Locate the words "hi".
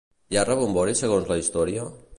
0.33-0.39